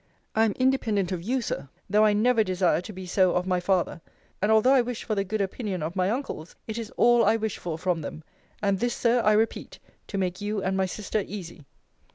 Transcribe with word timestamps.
I 0.33 0.45
am 0.45 0.53
independent 0.53 1.11
of 1.11 1.21
you, 1.21 1.41
Sir, 1.43 1.69
though 1.87 2.03
I 2.05 2.13
never 2.13 2.43
desire 2.43 2.81
to 2.81 2.91
be 2.91 3.05
so 3.05 3.35
of 3.35 3.45
my 3.45 3.59
father: 3.59 4.01
and 4.41 4.51
although 4.51 4.73
I 4.73 4.81
wish 4.81 5.03
for 5.03 5.13
the 5.13 5.23
good 5.23 5.41
opinion 5.41 5.83
of 5.83 5.95
my 5.95 6.09
uncles, 6.09 6.55
it 6.65 6.79
is 6.79 6.91
all 6.97 7.23
I 7.23 7.35
wish 7.35 7.59
for 7.59 7.77
from 7.77 8.01
them: 8.01 8.23
and 8.63 8.79
this, 8.79 8.95
Sir, 8.95 9.21
I 9.23 9.33
repeat, 9.33 9.77
to 10.07 10.17
make 10.17 10.41
you 10.41 10.59
and 10.59 10.75
my 10.75 10.87
sister 10.87 11.23
easy. 11.27 11.65